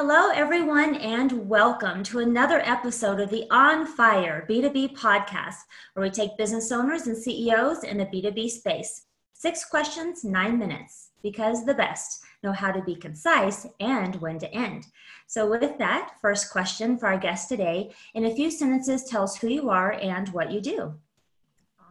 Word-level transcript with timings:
Hello, 0.00 0.30
everyone, 0.32 0.94
and 0.94 1.48
welcome 1.48 2.04
to 2.04 2.20
another 2.20 2.60
episode 2.60 3.18
of 3.18 3.30
the 3.30 3.48
On 3.50 3.84
Fire 3.84 4.46
B2B 4.48 4.96
podcast, 4.96 5.56
where 5.92 6.04
we 6.04 6.10
take 6.10 6.38
business 6.38 6.70
owners 6.70 7.08
and 7.08 7.16
CEOs 7.16 7.82
in 7.82 7.98
the 7.98 8.06
B2B 8.06 8.48
space. 8.48 9.06
Six 9.32 9.64
questions, 9.64 10.22
nine 10.22 10.56
minutes, 10.56 11.10
because 11.20 11.66
the 11.66 11.74
best 11.74 12.22
know 12.44 12.52
how 12.52 12.70
to 12.70 12.80
be 12.80 12.94
concise 12.94 13.66
and 13.80 14.14
when 14.20 14.38
to 14.38 14.54
end. 14.54 14.86
So, 15.26 15.50
with 15.50 15.78
that, 15.78 16.12
first 16.22 16.52
question 16.52 16.96
for 16.96 17.08
our 17.08 17.18
guest 17.18 17.48
today 17.48 17.90
in 18.14 18.26
a 18.26 18.34
few 18.36 18.52
sentences, 18.52 19.02
tell 19.02 19.24
us 19.24 19.36
who 19.36 19.48
you 19.48 19.68
are 19.68 19.94
and 19.94 20.28
what 20.28 20.52
you 20.52 20.60
do. 20.60 20.94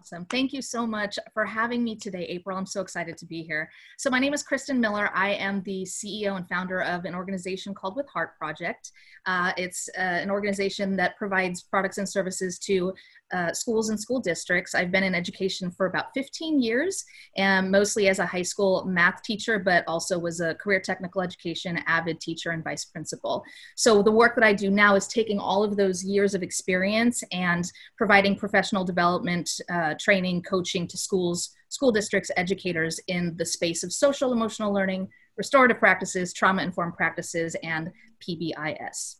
Awesome. 0.07 0.25
Thank 0.27 0.53
you 0.53 0.61
so 0.61 0.87
much 0.87 1.19
for 1.33 1.43
having 1.43 1.83
me 1.83 1.93
today, 1.97 2.23
April. 2.29 2.57
I'm 2.57 2.65
so 2.65 2.79
excited 2.79 3.17
to 3.17 3.25
be 3.25 3.43
here. 3.43 3.69
So, 3.97 4.09
my 4.09 4.19
name 4.19 4.33
is 4.33 4.41
Kristen 4.41 4.79
Miller. 4.79 5.09
I 5.13 5.31
am 5.31 5.61
the 5.63 5.83
CEO 5.83 6.37
and 6.37 6.47
founder 6.47 6.81
of 6.81 7.03
an 7.03 7.13
organization 7.13 7.73
called 7.73 7.97
With 7.97 8.07
Heart 8.07 8.37
Project. 8.37 8.93
Uh, 9.25 9.51
it's 9.57 9.89
uh, 9.97 10.01
an 10.01 10.31
organization 10.31 10.95
that 10.95 11.17
provides 11.17 11.61
products 11.61 11.97
and 11.97 12.07
services 12.07 12.57
to 12.59 12.93
uh, 13.33 13.53
schools 13.53 13.89
and 13.89 13.99
school 13.99 14.19
districts. 14.19 14.73
I've 14.75 14.91
been 14.91 15.03
in 15.03 15.15
education 15.15 15.71
for 15.71 15.85
about 15.85 16.13
15 16.13 16.61
years, 16.61 17.03
and 17.35 17.71
mostly 17.71 18.07
as 18.07 18.19
a 18.19 18.25
high 18.25 18.41
school 18.41 18.85
math 18.85 19.21
teacher, 19.23 19.59
but 19.59 19.83
also 19.87 20.17
was 20.17 20.39
a 20.39 20.55
career 20.55 20.79
technical 20.79 21.21
education 21.21 21.79
AVID 21.87 22.19
teacher 22.19 22.51
and 22.51 22.63
vice 22.63 22.85
principal. 22.85 23.43
So 23.75 24.01
the 24.01 24.11
work 24.11 24.35
that 24.35 24.43
I 24.43 24.53
do 24.53 24.69
now 24.69 24.95
is 24.95 25.07
taking 25.07 25.39
all 25.39 25.63
of 25.63 25.75
those 25.75 26.03
years 26.03 26.33
of 26.33 26.43
experience 26.43 27.23
and 27.31 27.69
providing 27.97 28.35
professional 28.35 28.85
development, 28.85 29.49
uh, 29.69 29.95
training, 29.99 30.43
coaching 30.43 30.87
to 30.87 30.97
schools, 30.97 31.49
school 31.69 31.91
districts, 31.91 32.31
educators 32.37 32.99
in 33.07 33.35
the 33.37 33.45
space 33.45 33.83
of 33.83 33.91
social 33.91 34.31
emotional 34.31 34.73
learning, 34.73 35.09
restorative 35.37 35.79
practices, 35.79 36.33
trauma 36.33 36.63
informed 36.63 36.95
practices, 36.95 37.55
and 37.63 37.91
PBIS. 38.19 39.17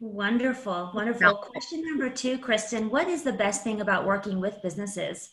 Wonderful, 0.00 0.92
wonderful. 0.94 1.34
Question 1.34 1.82
number 1.84 2.08
two, 2.08 2.38
Kristen 2.38 2.88
What 2.88 3.06
is 3.06 3.22
the 3.22 3.34
best 3.34 3.62
thing 3.62 3.82
about 3.82 4.06
working 4.06 4.40
with 4.40 4.62
businesses? 4.62 5.28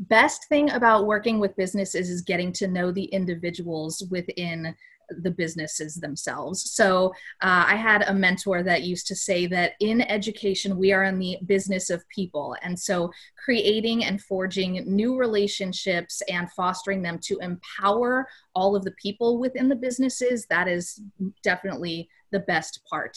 Best 0.00 0.48
thing 0.48 0.70
about 0.70 1.06
working 1.06 1.38
with 1.38 1.56
businesses 1.56 2.10
is 2.10 2.20
getting 2.20 2.52
to 2.54 2.66
know 2.66 2.90
the 2.90 3.04
individuals 3.04 4.02
within 4.10 4.74
the 5.22 5.30
businesses 5.30 5.94
themselves. 5.94 6.72
So 6.72 7.10
uh, 7.40 7.64
I 7.68 7.76
had 7.76 8.02
a 8.02 8.12
mentor 8.12 8.64
that 8.64 8.82
used 8.82 9.06
to 9.06 9.14
say 9.14 9.46
that 9.46 9.74
in 9.78 10.00
education, 10.00 10.76
we 10.76 10.92
are 10.92 11.04
in 11.04 11.20
the 11.20 11.38
business 11.46 11.88
of 11.88 12.06
people. 12.08 12.56
And 12.62 12.76
so 12.76 13.12
creating 13.42 14.04
and 14.04 14.20
forging 14.20 14.82
new 14.84 15.16
relationships 15.16 16.22
and 16.28 16.50
fostering 16.52 17.02
them 17.02 17.20
to 17.22 17.38
empower 17.38 18.26
all 18.52 18.74
of 18.74 18.82
the 18.82 18.94
people 19.00 19.38
within 19.38 19.68
the 19.68 19.76
businesses, 19.76 20.44
that 20.46 20.66
is 20.66 21.00
definitely 21.44 22.08
the 22.32 22.40
best 22.40 22.80
part. 22.90 23.16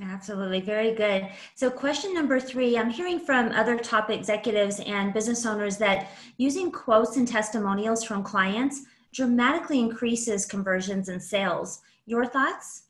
Absolutely. 0.00 0.60
Very 0.60 0.94
good. 0.94 1.28
So, 1.56 1.68
question 1.68 2.14
number 2.14 2.38
three 2.38 2.78
I'm 2.78 2.90
hearing 2.90 3.18
from 3.18 3.50
other 3.52 3.76
top 3.76 4.08
executives 4.08 4.80
and 4.86 5.12
business 5.12 5.44
owners 5.44 5.76
that 5.78 6.10
using 6.36 6.70
quotes 6.70 7.16
and 7.16 7.26
testimonials 7.26 8.04
from 8.04 8.22
clients 8.22 8.84
dramatically 9.12 9.80
increases 9.80 10.46
conversions 10.46 11.08
and 11.08 11.22
sales. 11.22 11.80
Your 12.06 12.24
thoughts? 12.24 12.84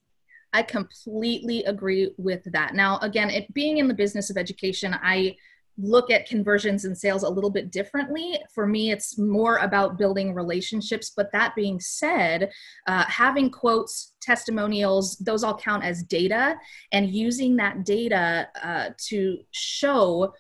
I 0.52 0.62
completely 0.62 1.64
agree 1.64 2.10
with 2.18 2.42
that. 2.52 2.74
Now, 2.74 2.98
again, 2.98 3.30
it 3.30 3.52
being 3.54 3.78
in 3.78 3.88
the 3.88 3.94
business 3.94 4.30
of 4.30 4.36
education, 4.36 4.94
I 4.94 5.36
look 5.82 6.10
at 6.10 6.26
conversions 6.26 6.84
and 6.84 6.96
sales 6.96 7.22
a 7.22 7.28
little 7.28 7.50
bit 7.50 7.70
differently. 7.70 8.38
For 8.54 8.66
me, 8.66 8.90
it's 8.90 9.18
more 9.18 9.58
about 9.58 9.98
building 9.98 10.34
relationships. 10.34 11.12
But 11.16 11.32
that 11.32 11.54
being 11.54 11.80
said, 11.80 12.50
uh, 12.86 13.04
having 13.06 13.50
quotes, 13.50 14.14
testimonials, 14.20 15.16
those 15.18 15.44
all 15.44 15.56
count 15.56 15.84
as 15.84 16.02
data, 16.02 16.56
and 16.92 17.10
using 17.10 17.56
that 17.56 17.84
data 17.84 18.48
uh, 18.62 18.90
to 19.08 19.38
show 19.50 20.32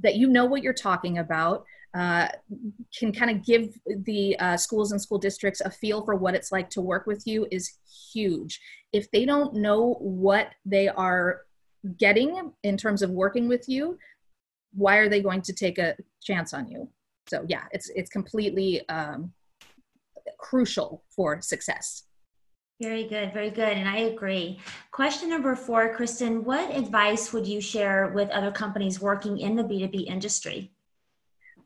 that 0.00 0.16
you 0.16 0.28
know 0.28 0.44
what 0.44 0.62
you're 0.62 0.72
talking 0.72 1.18
about. 1.18 1.64
Uh, 1.94 2.28
can 2.96 3.10
kind 3.12 3.30
of 3.30 3.44
give 3.44 3.76
the 4.04 4.38
uh, 4.40 4.56
schools 4.58 4.92
and 4.92 5.00
school 5.00 5.18
districts 5.18 5.62
a 5.62 5.70
feel 5.70 6.04
for 6.04 6.14
what 6.14 6.34
it's 6.34 6.52
like 6.52 6.68
to 6.68 6.82
work 6.82 7.06
with 7.06 7.26
you 7.26 7.46
is 7.50 7.78
huge. 8.12 8.60
If 8.92 9.10
they 9.10 9.24
don't 9.24 9.54
know 9.54 9.94
what 9.94 10.50
they 10.66 10.88
are 10.88 11.46
getting 11.96 12.52
in 12.62 12.76
terms 12.76 13.02
of 13.02 13.10
working 13.10 13.48
with 13.48 13.68
you, 13.68 13.98
why 14.72 14.96
are 14.96 15.08
they 15.08 15.22
going 15.22 15.42
to 15.42 15.52
take 15.52 15.78
a 15.78 15.96
chance 16.22 16.52
on 16.54 16.68
you? 16.68 16.88
So 17.28 17.44
yeah, 17.48 17.64
it's 17.72 17.90
it's 17.90 18.10
completely 18.10 18.88
um, 18.88 19.32
crucial 20.38 21.04
for 21.10 21.40
success. 21.40 22.04
Very 22.80 23.04
good, 23.08 23.32
very 23.32 23.50
good. 23.50 23.76
And 23.76 23.88
I 23.88 23.96
agree. 24.12 24.60
Question 24.92 25.30
number 25.30 25.56
four, 25.56 25.92
Kristen, 25.94 26.44
what 26.44 26.74
advice 26.74 27.32
would 27.32 27.44
you 27.44 27.60
share 27.60 28.12
with 28.14 28.30
other 28.30 28.52
companies 28.52 29.00
working 29.00 29.38
in 29.38 29.56
the 29.56 29.64
B2B 29.64 30.06
industry? 30.06 30.70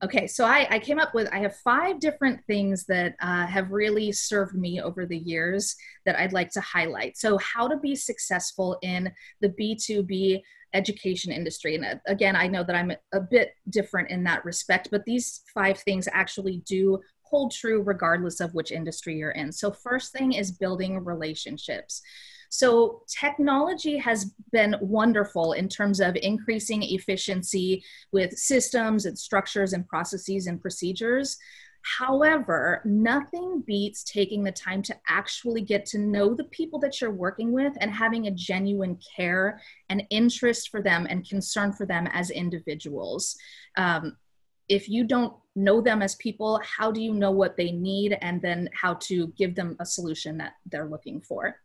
Okay, 0.02 0.26
so 0.26 0.44
I, 0.44 0.66
I 0.70 0.78
came 0.80 0.98
up 0.98 1.14
with, 1.14 1.28
I 1.30 1.38
have 1.40 1.54
five 1.56 2.00
different 2.00 2.40
things 2.46 2.86
that 2.86 3.14
uh, 3.20 3.46
have 3.46 3.70
really 3.70 4.10
served 4.10 4.54
me 4.56 4.80
over 4.80 5.06
the 5.06 5.19
years 5.19 5.76
that 6.06 6.19
I'd 6.19 6.32
like 6.32 6.50
to 6.52 6.60
highlight. 6.60 7.16
So, 7.19 7.38
how 7.38 7.69
to 7.69 7.76
be 7.76 7.94
successful 7.94 8.78
in 8.82 9.12
the 9.40 9.50
B2B 9.50 10.42
education 10.75 11.33
industry. 11.33 11.75
And 11.75 11.84
uh, 11.84 11.94
again, 12.06 12.37
I 12.37 12.47
know 12.47 12.65
that 12.65 12.77
I'm 12.77 12.93
a 13.12 13.21
bit 13.21 13.55
different 13.69 14.10
in 14.10 14.25
that 14.25 14.44
respect, 14.44 14.88
but 14.91 15.05
these 15.05 15.43
five 15.53 15.78
things 15.78 16.09
actually 16.12 16.62
do 16.66 17.00
hold 17.22 17.53
true 17.53 17.83
regardless 17.83 18.41
of 18.41 18.55
which 18.55 18.71
industry 18.71 19.16
you're 19.16 19.31
in. 19.31 19.50
So, 19.50 19.72
first 19.72 20.12
thing 20.12 20.32
is 20.32 20.50
building 20.50 21.03
relationships. 21.05 22.03
So, 22.50 23.03
technology 23.09 23.97
has 23.97 24.34
been 24.53 24.77
wonderful 24.82 25.55
in 25.55 25.69
terms 25.69 26.00
of 26.00 26.15
increasing 26.16 26.82
efficiency 26.82 27.82
with 28.12 28.37
systems 28.37 29.06
and 29.06 29.19
structures 29.19 29.72
and 29.72 29.88
processes 29.88 30.47
and 30.47 30.61
procedures. 30.61 31.38
However, 31.82 32.81
nothing 32.84 33.62
beats 33.66 34.04
taking 34.04 34.44
the 34.44 34.53
time 34.53 34.82
to 34.82 34.97
actually 35.09 35.62
get 35.62 35.84
to 35.87 35.98
know 35.98 36.34
the 36.34 36.44
people 36.44 36.78
that 36.81 37.00
you're 37.00 37.10
working 37.10 37.53
with 37.53 37.72
and 37.81 37.91
having 37.91 38.26
a 38.26 38.31
genuine 38.31 38.98
care 39.16 39.60
and 39.88 40.04
interest 40.10 40.70
for 40.70 40.81
them 40.81 41.06
and 41.10 41.28
concern 41.28 41.72
for 41.72 41.84
them 41.84 42.06
as 42.12 42.31
individuals. 42.31 43.37
Um, 43.76 44.16
if 44.69 44.88
you 44.88 45.04
don't 45.04 45.34
know 45.56 45.81
them 45.81 46.03
as 46.03 46.15
people, 46.16 46.60
how 46.65 46.93
do 46.93 47.03
you 47.03 47.12
know 47.12 47.32
what 47.32 47.56
they 47.56 47.72
need 47.72 48.16
and 48.22 48.41
then 48.41 48.70
how 48.72 48.94
to 48.94 49.28
give 49.37 49.54
them 49.54 49.76
a 49.81 49.87
solution 49.87 50.38
that 50.38 50.53
they're 50.66 50.88
looking 50.88 51.20
for? 51.20 51.56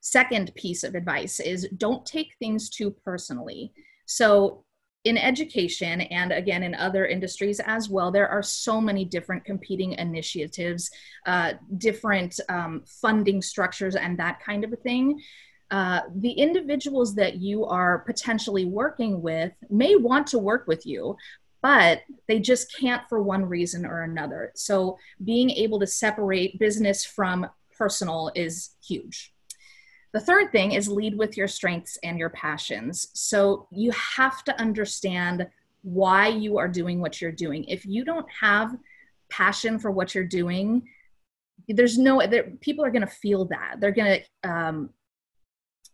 Second 0.00 0.52
piece 0.56 0.82
of 0.82 0.94
advice 0.94 1.38
is 1.38 1.68
don't 1.76 2.04
take 2.04 2.34
things 2.38 2.68
too 2.68 2.90
personally. 2.90 3.72
So, 4.06 4.64
in 5.04 5.18
education 5.18 6.02
and 6.02 6.32
again 6.32 6.62
in 6.62 6.74
other 6.74 7.06
industries 7.06 7.60
as 7.60 7.88
well, 7.88 8.10
there 8.10 8.28
are 8.28 8.42
so 8.42 8.80
many 8.80 9.04
different 9.04 9.44
competing 9.44 9.92
initiatives, 9.92 10.90
uh, 11.26 11.54
different 11.78 12.38
um, 12.48 12.82
funding 12.86 13.42
structures, 13.42 13.96
and 13.96 14.18
that 14.18 14.40
kind 14.40 14.64
of 14.64 14.72
a 14.72 14.76
thing. 14.76 15.20
Uh, 15.70 16.02
the 16.16 16.32
individuals 16.32 17.14
that 17.14 17.36
you 17.36 17.64
are 17.64 18.00
potentially 18.00 18.66
working 18.66 19.22
with 19.22 19.52
may 19.70 19.96
want 19.96 20.26
to 20.26 20.38
work 20.38 20.66
with 20.66 20.84
you, 20.86 21.16
but 21.62 22.02
they 22.28 22.38
just 22.38 22.72
can't 22.78 23.02
for 23.08 23.22
one 23.22 23.44
reason 23.44 23.86
or 23.86 24.02
another. 24.02 24.52
So, 24.54 24.98
being 25.24 25.50
able 25.50 25.80
to 25.80 25.86
separate 25.86 26.58
business 26.58 27.04
from 27.04 27.48
personal 27.76 28.30
is 28.34 28.70
huge. 28.86 29.31
The 30.12 30.20
third 30.20 30.52
thing 30.52 30.72
is 30.72 30.88
lead 30.88 31.16
with 31.16 31.36
your 31.36 31.48
strengths 31.48 31.98
and 32.02 32.18
your 32.18 32.30
passions. 32.30 33.08
So 33.14 33.66
you 33.70 33.90
have 33.92 34.44
to 34.44 34.60
understand 34.60 35.46
why 35.82 36.28
you 36.28 36.58
are 36.58 36.68
doing 36.68 37.00
what 37.00 37.20
you're 37.20 37.32
doing. 37.32 37.64
If 37.64 37.86
you 37.86 38.04
don't 38.04 38.26
have 38.40 38.76
passion 39.30 39.78
for 39.78 39.90
what 39.90 40.14
you're 40.14 40.24
doing, 40.24 40.86
there's 41.68 41.98
no 41.98 42.24
there, 42.26 42.50
people 42.60 42.84
are 42.84 42.90
going 42.90 43.06
to 43.06 43.06
feel 43.06 43.46
that. 43.46 43.76
They're 43.80 43.92
going 43.92 44.20
to 44.20 44.50
um, 44.50 44.90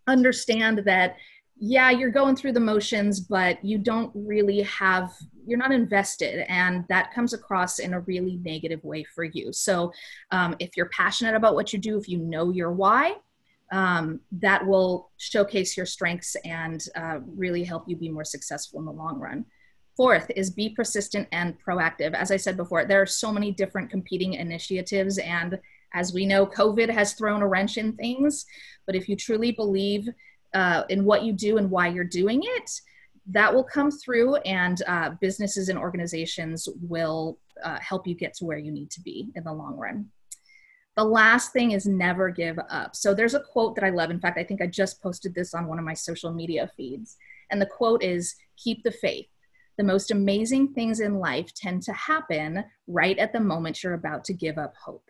understand 0.06 0.82
that 0.86 1.16
yeah, 1.60 1.90
you're 1.90 2.10
going 2.10 2.36
through 2.36 2.52
the 2.52 2.60
motions, 2.60 3.18
but 3.18 3.64
you 3.64 3.78
don't 3.78 4.12
really 4.14 4.62
have, 4.62 5.12
you're 5.44 5.58
not 5.58 5.72
invested. 5.72 6.44
And 6.48 6.84
that 6.88 7.12
comes 7.12 7.32
across 7.32 7.80
in 7.80 7.94
a 7.94 8.00
really 8.00 8.36
negative 8.44 8.82
way 8.84 9.02
for 9.02 9.24
you. 9.24 9.52
So, 9.52 9.92
um, 10.30 10.54
if 10.60 10.76
you're 10.76 10.90
passionate 10.90 11.34
about 11.34 11.56
what 11.56 11.72
you 11.72 11.80
do, 11.80 11.98
if 11.98 12.08
you 12.08 12.18
know 12.18 12.50
your 12.50 12.70
why, 12.70 13.16
um, 13.70 14.20
that 14.32 14.66
will 14.66 15.10
showcase 15.16 15.76
your 15.76 15.86
strengths 15.86 16.36
and 16.44 16.84
uh, 16.96 17.18
really 17.26 17.64
help 17.64 17.84
you 17.86 17.96
be 17.96 18.08
more 18.08 18.24
successful 18.24 18.78
in 18.80 18.86
the 18.86 18.92
long 18.92 19.18
run. 19.18 19.44
Fourth 19.96 20.30
is 20.36 20.50
be 20.50 20.68
persistent 20.70 21.26
and 21.32 21.56
proactive. 21.60 22.14
As 22.14 22.30
I 22.30 22.36
said 22.36 22.56
before, 22.56 22.84
there 22.84 23.02
are 23.02 23.06
so 23.06 23.32
many 23.32 23.50
different 23.50 23.90
competing 23.90 24.34
initiatives, 24.34 25.18
and 25.18 25.58
as 25.92 26.12
we 26.12 26.24
know, 26.24 26.46
COVID 26.46 26.88
has 26.90 27.14
thrown 27.14 27.42
a 27.42 27.48
wrench 27.48 27.78
in 27.78 27.94
things. 27.94 28.46
But 28.86 28.94
if 28.94 29.08
you 29.08 29.16
truly 29.16 29.52
believe 29.52 30.08
uh, 30.54 30.84
in 30.88 31.04
what 31.04 31.24
you 31.24 31.32
do 31.32 31.58
and 31.58 31.70
why 31.70 31.88
you're 31.88 32.04
doing 32.04 32.42
it, 32.44 32.70
that 33.26 33.52
will 33.52 33.64
come 33.64 33.90
through, 33.90 34.36
and 34.36 34.80
uh, 34.86 35.10
businesses 35.20 35.68
and 35.68 35.78
organizations 35.78 36.68
will 36.80 37.38
uh, 37.64 37.78
help 37.80 38.06
you 38.06 38.14
get 38.14 38.34
to 38.34 38.44
where 38.44 38.56
you 38.58 38.70
need 38.70 38.90
to 38.92 39.00
be 39.00 39.30
in 39.34 39.44
the 39.44 39.52
long 39.52 39.76
run. 39.76 40.06
The 40.98 41.04
last 41.04 41.52
thing 41.52 41.70
is 41.70 41.86
never 41.86 42.28
give 42.28 42.58
up. 42.68 42.96
So 42.96 43.14
there's 43.14 43.34
a 43.34 43.40
quote 43.40 43.76
that 43.76 43.84
I 43.84 43.90
love. 43.90 44.10
In 44.10 44.18
fact, 44.18 44.36
I 44.36 44.42
think 44.42 44.60
I 44.60 44.66
just 44.66 45.00
posted 45.00 45.32
this 45.32 45.54
on 45.54 45.68
one 45.68 45.78
of 45.78 45.84
my 45.84 45.94
social 45.94 46.32
media 46.32 46.68
feeds. 46.76 47.16
And 47.52 47.62
the 47.62 47.66
quote 47.66 48.02
is 48.02 48.34
keep 48.56 48.82
the 48.82 48.90
faith. 48.90 49.28
The 49.76 49.84
most 49.84 50.10
amazing 50.10 50.74
things 50.74 50.98
in 50.98 51.20
life 51.20 51.54
tend 51.54 51.84
to 51.84 51.92
happen 51.92 52.64
right 52.88 53.16
at 53.16 53.32
the 53.32 53.38
moment 53.38 53.80
you're 53.80 53.94
about 53.94 54.24
to 54.24 54.32
give 54.32 54.58
up 54.58 54.74
hope. 54.74 55.08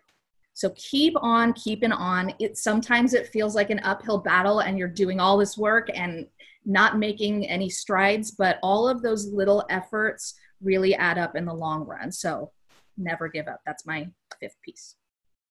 So 0.52 0.74
keep 0.76 1.14
on 1.22 1.54
keeping 1.54 1.92
on. 1.92 2.34
It 2.38 2.58
sometimes 2.58 3.14
it 3.14 3.28
feels 3.28 3.54
like 3.54 3.70
an 3.70 3.80
uphill 3.82 4.18
battle 4.18 4.58
and 4.58 4.78
you're 4.78 4.88
doing 4.88 5.20
all 5.20 5.38
this 5.38 5.56
work 5.56 5.88
and 5.94 6.26
not 6.66 6.98
making 6.98 7.46
any 7.46 7.70
strides, 7.70 8.30
but 8.30 8.58
all 8.62 8.86
of 8.86 9.00
those 9.00 9.32
little 9.32 9.64
efforts 9.70 10.34
really 10.60 10.94
add 10.94 11.16
up 11.16 11.34
in 11.34 11.46
the 11.46 11.54
long 11.54 11.86
run. 11.86 12.12
So 12.12 12.52
never 12.98 13.26
give 13.26 13.48
up. 13.48 13.62
That's 13.64 13.86
my 13.86 14.08
fifth 14.38 14.60
piece. 14.62 14.94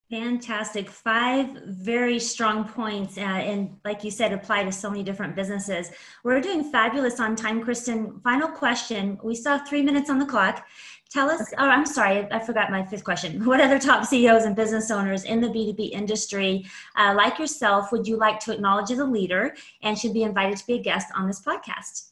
Fantastic. 0.09 0.89
Five 0.89 1.50
very 1.65 2.18
strong 2.18 2.63
points. 2.63 3.18
Uh, 3.18 3.21
and 3.21 3.77
like 3.83 4.06
you 4.06 4.12
said, 4.12 4.31
apply 4.31 4.63
to 4.63 4.71
so 4.71 4.89
many 4.89 5.04
different 5.04 5.36
businesses. 5.36 5.92
We're 6.24 6.39
doing 6.39 6.71
fabulous 6.71 7.19
on 7.19 7.36
time, 7.36 7.62
Kristen. 7.62 8.21
Final 8.21 8.48
question. 8.48 9.19
We 9.21 9.36
still 9.36 9.57
have 9.57 9.68
three 9.68 9.81
minutes 9.81 10.09
on 10.09 10.18
the 10.18 10.25
clock. 10.25 10.65
Tell 11.09 11.30
us, 11.30 11.42
okay. 11.42 11.56
oh, 11.57 11.68
I'm 11.68 11.86
sorry, 11.86 12.27
I 12.31 12.39
forgot 12.39 12.69
my 12.69 12.86
fifth 12.86 13.04
question. 13.04 13.44
What 13.45 13.62
other 13.62 13.80
top 13.80 14.06
CEOs 14.06 14.44
and 14.44 14.56
business 14.56 14.92
owners 14.92 15.24
in 15.24 15.42
the 15.42 15.48
B2B 15.48 15.92
industry, 15.92 16.65
uh, 16.98 17.13
like 17.15 17.39
yourself, 17.39 17.92
would 17.92 18.07
you 18.07 18.18
like 18.18 18.39
to 18.42 18.54
acknowledge 18.54 18.92
as 18.92 19.00
a 19.00 19.06
leader 19.06 19.56
and 19.83 19.98
should 19.98 20.13
be 20.13 20.24
invited 20.24 20.57
to 20.57 20.68
be 20.68 20.74
a 20.74 20.81
guest 20.81 21.07
on 21.15 21.27
this 21.27 21.42
podcast? 21.42 22.12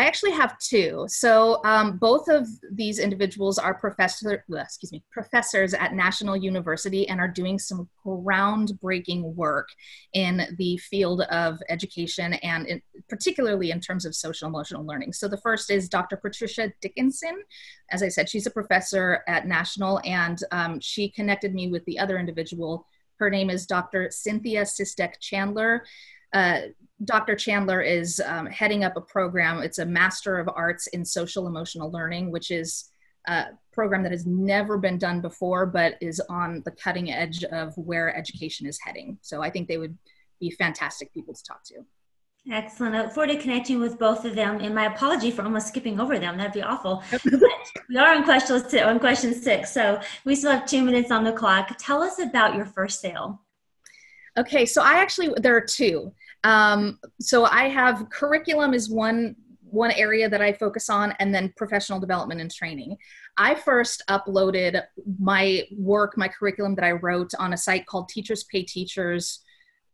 I 0.00 0.04
actually 0.04 0.30
have 0.30 0.58
two. 0.58 1.04
So 1.08 1.60
um, 1.62 1.98
both 1.98 2.26
of 2.28 2.48
these 2.72 2.98
individuals 2.98 3.58
are 3.58 3.74
professor, 3.74 4.42
excuse 4.50 4.92
me, 4.92 5.04
professors 5.10 5.74
at 5.74 5.92
National 5.92 6.38
University 6.38 7.06
and 7.06 7.20
are 7.20 7.28
doing 7.28 7.58
some 7.58 7.86
groundbreaking 8.06 9.34
work 9.34 9.68
in 10.14 10.56
the 10.56 10.78
field 10.78 11.20
of 11.30 11.58
education 11.68 12.32
and 12.32 12.66
in, 12.66 12.80
particularly 13.10 13.72
in 13.72 13.78
terms 13.78 14.06
of 14.06 14.14
social 14.14 14.48
emotional 14.48 14.86
learning. 14.86 15.12
So 15.12 15.28
the 15.28 15.36
first 15.36 15.70
is 15.70 15.86
Dr. 15.86 16.16
Patricia 16.16 16.72
Dickinson. 16.80 17.42
As 17.90 18.02
I 18.02 18.08
said, 18.08 18.26
she's 18.26 18.46
a 18.46 18.50
professor 18.50 19.22
at 19.28 19.46
National, 19.46 20.00
and 20.06 20.42
um, 20.50 20.80
she 20.80 21.10
connected 21.10 21.52
me 21.54 21.68
with 21.68 21.84
the 21.84 21.98
other 21.98 22.18
individual. 22.18 22.86
Her 23.18 23.28
name 23.28 23.50
is 23.50 23.66
Dr. 23.66 24.08
Cynthia 24.10 24.62
Sistek 24.62 25.20
Chandler. 25.20 25.84
Uh, 26.32 26.60
Dr. 27.04 27.34
Chandler 27.34 27.80
is 27.80 28.20
um, 28.26 28.46
heading 28.46 28.84
up 28.84 28.96
a 28.96 29.00
program. 29.00 29.62
It's 29.62 29.78
a 29.78 29.86
Master 29.86 30.38
of 30.38 30.48
Arts 30.54 30.86
in 30.88 31.04
Social 31.04 31.46
Emotional 31.46 31.90
Learning, 31.90 32.30
which 32.30 32.50
is 32.50 32.90
a 33.26 33.46
program 33.72 34.02
that 34.02 34.12
has 34.12 34.26
never 34.26 34.76
been 34.76 34.98
done 34.98 35.20
before, 35.20 35.66
but 35.66 35.94
is 36.00 36.20
on 36.28 36.62
the 36.64 36.70
cutting 36.72 37.10
edge 37.10 37.44
of 37.44 37.76
where 37.76 38.14
education 38.14 38.66
is 38.66 38.78
heading. 38.82 39.18
So 39.22 39.42
I 39.42 39.50
think 39.50 39.68
they 39.68 39.78
would 39.78 39.96
be 40.40 40.50
fantastic 40.50 41.12
people 41.14 41.34
to 41.34 41.42
talk 41.42 41.64
to. 41.64 41.84
Excellent. 42.50 42.94
I 42.94 43.02
look 43.02 43.12
forward 43.12 43.32
to 43.32 43.38
connecting 43.38 43.80
with 43.80 43.98
both 43.98 44.24
of 44.24 44.34
them. 44.34 44.60
And 44.60 44.74
my 44.74 44.86
apology 44.86 45.30
for 45.30 45.42
almost 45.42 45.68
skipping 45.68 46.00
over 46.00 46.18
them. 46.18 46.38
That'd 46.38 46.52
be 46.52 46.62
awful. 46.62 47.02
we 47.88 47.96
are 47.98 48.14
on 48.14 48.24
question, 48.24 48.82
on 48.82 48.98
question 48.98 49.34
six. 49.34 49.72
So 49.72 50.00
we 50.24 50.34
still 50.34 50.50
have 50.50 50.66
two 50.66 50.82
minutes 50.82 51.10
on 51.10 51.24
the 51.24 51.32
clock. 51.32 51.76
Tell 51.78 52.02
us 52.02 52.18
about 52.18 52.54
your 52.54 52.64
first 52.64 53.00
sale. 53.00 53.42
Okay, 54.38 54.64
so 54.64 54.82
I 54.82 54.94
actually, 54.94 55.34
there 55.36 55.56
are 55.56 55.60
two. 55.60 56.12
Um, 56.44 56.98
so 57.20 57.44
I 57.44 57.64
have 57.64 58.08
curriculum 58.10 58.74
is 58.74 58.90
one 58.90 59.36
one 59.62 59.92
area 59.92 60.28
that 60.28 60.42
I 60.42 60.52
focus 60.52 60.90
on, 60.90 61.14
and 61.20 61.32
then 61.34 61.52
professional 61.56 62.00
development 62.00 62.40
and 62.40 62.52
training. 62.52 62.96
I 63.36 63.54
first 63.54 64.02
uploaded 64.08 64.82
my 65.20 65.64
work, 65.76 66.16
my 66.16 66.28
curriculum 66.28 66.74
that 66.74 66.84
I 66.84 66.92
wrote 66.92 67.30
on 67.38 67.52
a 67.52 67.56
site 67.56 67.86
called 67.86 68.08
Teachers 68.08 68.44
Pay 68.44 68.64
Teachers 68.64 69.40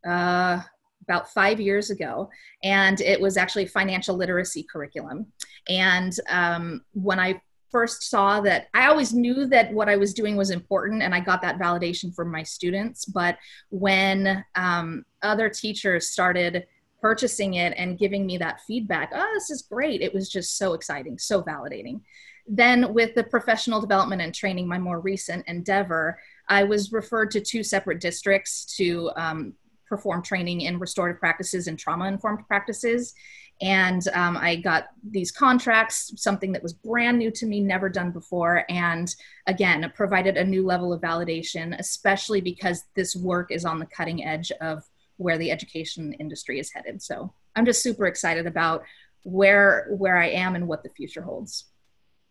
uh, 0.07 0.61
about 1.03 1.31
five 1.31 1.59
years 1.61 1.91
ago, 1.91 2.29
and 2.63 2.99
it 3.01 3.21
was 3.21 3.37
actually 3.37 3.67
financial 3.67 4.15
literacy 4.15 4.65
curriculum. 4.71 5.27
And 5.69 6.13
um, 6.29 6.81
when 6.93 7.19
I 7.19 7.39
first 7.71 8.09
saw 8.09 8.41
that 8.41 8.67
I 8.73 8.87
always 8.87 9.13
knew 9.13 9.45
that 9.47 9.73
what 9.73 9.89
I 9.89 9.97
was 9.97 10.13
doing 10.13 10.35
was 10.35 10.49
important 10.49 11.01
and 11.01 11.13
I 11.13 11.19
got 11.19 11.41
that 11.41 11.59
validation 11.59 12.13
from 12.13 12.31
my 12.31 12.43
students. 12.43 13.05
But 13.05 13.37
when 13.69 14.43
um, 14.55 15.05
other 15.21 15.49
teachers 15.49 16.07
started 16.07 16.65
purchasing 17.01 17.55
it 17.55 17.73
and 17.77 17.99
giving 17.99 18.25
me 18.25 18.37
that 18.37 18.61
feedback, 18.61 19.11
oh, 19.13 19.31
this 19.33 19.49
is 19.49 19.61
great, 19.63 20.01
it 20.01 20.13
was 20.13 20.29
just 20.29 20.57
so 20.57 20.73
exciting, 20.73 21.17
so 21.17 21.41
validating. 21.41 22.01
Then, 22.49 22.93
with 22.93 23.13
the 23.13 23.25
professional 23.25 23.81
development 23.81 24.21
and 24.21 24.33
training, 24.33 24.69
my 24.69 24.77
more 24.77 25.01
recent 25.01 25.45
endeavor, 25.47 26.17
I 26.47 26.63
was 26.63 26.93
referred 26.93 27.29
to 27.31 27.41
two 27.41 27.61
separate 27.61 27.99
districts 27.99 28.63
to 28.77 29.11
um, 29.17 29.53
perform 29.87 30.21
training 30.21 30.61
in 30.61 30.79
restorative 30.79 31.19
practices 31.19 31.67
and 31.67 31.77
trauma 31.77 32.07
informed 32.07 32.47
practices. 32.47 33.13
And 33.61 34.07
um, 34.13 34.37
i 34.37 34.55
got 34.55 34.89
these 35.09 35.31
contracts 35.31 36.13
something 36.15 36.51
that 36.51 36.61
was 36.61 36.73
brand 36.73 37.17
new 37.17 37.31
to 37.31 37.45
me 37.45 37.59
never 37.59 37.89
done 37.89 38.11
before. 38.11 38.65
And 38.69 39.13
again 39.47 39.91
provided 39.95 40.37
a 40.37 40.43
new 40.43 40.65
level 40.65 40.93
of 40.93 41.01
validation 41.01 41.77
especially 41.79 42.41
because 42.41 42.83
this 42.95 43.15
work 43.15 43.51
is 43.51 43.65
on 43.65 43.79
the 43.79 43.85
cutting 43.85 44.23
edge 44.23 44.51
of 44.61 44.83
where 45.17 45.39
the 45.39 45.49
education 45.49 46.13
industry 46.13 46.59
is 46.59 46.71
headed. 46.71 47.01
So 47.01 47.33
i'm 47.55 47.65
just 47.65 47.81
super 47.81 48.05
excited 48.05 48.45
about 48.45 48.83
where 49.23 49.87
where 49.97 50.17
i 50.17 50.27
am 50.27 50.55
and 50.55 50.67
what 50.67 50.83
the 50.83 50.89
future 50.89 51.21
holds. 51.21 51.65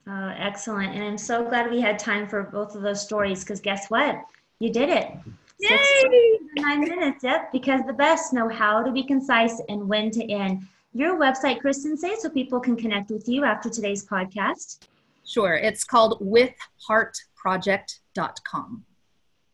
Uh, 0.08 0.32
excellent. 0.36 0.94
And 0.94 1.02
i'm 1.02 1.18
so 1.18 1.48
glad 1.48 1.70
we 1.72 1.80
had 1.80 1.98
time 1.98 2.28
for 2.28 2.44
both 2.44 2.76
of 2.76 2.82
those 2.82 3.02
stories 3.02 3.42
because 3.42 3.60
guess 3.60 3.90
what? 3.90 4.22
You 4.60 4.72
did 4.72 4.88
it 4.88 5.10
Yay! 5.58 6.38
nine 6.56 6.80
minutes 6.80 7.24
yep 7.24 7.50
because 7.50 7.80
the 7.86 7.92
best 7.92 8.32
know 8.32 8.48
how 8.48 8.82
to 8.82 8.92
be 8.92 9.02
concise 9.02 9.60
and 9.68 9.88
when 9.88 10.10
to 10.10 10.22
end 10.30 10.66
your 10.96 11.18
website, 11.18 11.60
Kristen, 11.60 11.96
say 11.96 12.16
so 12.18 12.28
people 12.30 12.58
can 12.58 12.74
connect 12.74 13.10
with 13.10 13.28
you 13.28 13.44
after 13.44 13.68
today's 13.68 14.06
podcast. 14.06 14.78
Sure. 15.26 15.52
It's 15.54 15.84
called 15.84 16.18
withheartproject.com. 16.20 18.84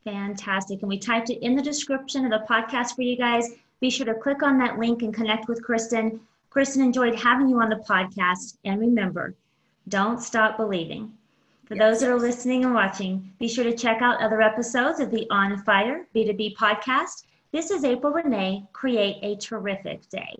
Fantastic. 0.05 0.83
And 0.83 0.89
we 0.89 0.99
typed 0.99 1.31
it 1.31 1.45
in 1.45 1.57
the 1.57 1.63
description 1.63 2.25
of 2.25 2.31
the 2.31 2.47
podcast 2.49 2.95
for 2.95 3.03
you 3.03 3.17
guys. 3.17 3.49
Be 3.81 3.91
sure 3.91 4.07
to 4.07 4.15
click 4.15 4.45
on 4.45 4.57
that 4.59 4.79
link 4.79 5.03
and 5.03 5.13
connect 5.13 5.49
with 5.49 5.65
Kristen. 5.65 6.21
Kristen 6.51 6.83
enjoyed 6.83 7.17
having 7.17 7.49
you 7.49 7.61
on 7.61 7.71
the 7.71 7.83
podcast. 7.89 8.59
And 8.65 8.79
remember, 8.79 9.35
don't 9.89 10.23
stop 10.23 10.57
believing. 10.57 11.13
For 11.73 11.79
those 11.79 12.01
that 12.01 12.11
are 12.11 12.19
listening 12.19 12.67
and 12.67 12.75
watching, 12.75 13.33
be 13.39 13.49
sure 13.49 13.65
to 13.65 13.75
check 13.75 14.03
out 14.03 14.21
other 14.21 14.43
episodes 14.43 15.01
of 15.01 15.11
the 15.11 15.27
On 15.31 15.57
Fire 15.57 16.07
B2B 16.15 16.55
podcast. 16.55 17.25
This 17.51 17.71
is 17.71 17.83
April 17.83 18.13
Renee. 18.13 18.67
Create 18.75 19.17
a 19.23 19.37
terrific 19.37 20.06
day. 20.11 20.37